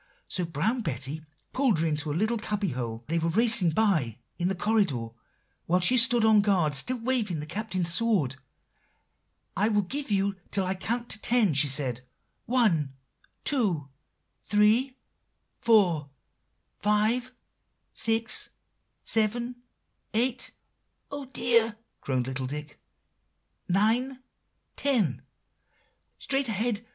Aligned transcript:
So 0.27 0.45
Brown 0.45 0.81
Betty 0.81 1.21
pulled 1.53 1.77
her 1.77 1.85
into 1.85 2.11
a 2.11 2.15
little 2.17 2.39
cubby 2.39 2.69
hole, 2.69 3.03
they 3.07 3.19
were 3.19 3.29
racing 3.29 3.69
by, 3.69 4.17
in 4.39 4.47
the 4.47 4.55
corridor, 4.55 5.09
while 5.67 5.79
she 5.79 5.95
stood 5.95 6.25
on 6.25 6.41
guard, 6.41 6.73
still 6.73 6.97
waving 6.99 7.39
the 7.39 7.45
Captain's 7.45 7.93
sword. 7.93 8.35
"'I 9.55 9.69
will 9.69 9.83
give 9.83 10.09
you 10.09 10.37
till 10.49 10.65
I 10.65 10.73
can 10.73 11.01
count 11.05 11.21
ten,' 11.21 11.53
she 11.53 11.67
said. 11.67 12.01
'One 12.47 12.95
two 13.43 13.89
three 14.41 14.97
four 15.59 16.09
five 16.79 17.31
six 17.93 18.49
seven 19.03 19.57
eight'" 20.15 20.49
"Oh, 21.11 21.25
dear!" 21.25 21.77
groaned 22.01 22.25
little 22.25 22.47
Dick. 22.47 22.81
"'Nine 23.69 24.23
ten' 24.75 25.21
"'Straight 26.17 26.47
ahead! 26.49 26.87